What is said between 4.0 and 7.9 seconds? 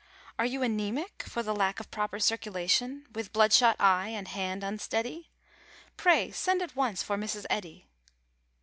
and hand unsteady? Pray send at once for Mrs. Eddy.